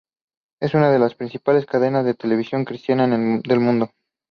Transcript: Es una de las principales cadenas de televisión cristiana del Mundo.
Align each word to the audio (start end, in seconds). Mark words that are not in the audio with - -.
Es 0.59 0.73
una 0.73 0.89
de 0.91 0.97
las 0.97 1.13
principales 1.13 1.67
cadenas 1.67 2.03
de 2.03 2.15
televisión 2.15 2.65
cristiana 2.65 3.07
del 3.07 3.59
Mundo. 3.59 3.91